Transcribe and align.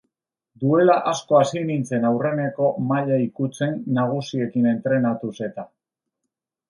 Duela 0.61 0.93
asko 1.11 1.37
hasi 1.39 1.61
nintzen 1.67 2.07
aurreneko 2.11 2.69
maila 2.93 3.19
ikutzen 3.27 3.77
nagusiekin 3.99 4.67
entrenatuz 4.75 5.35
eta. 5.51 5.67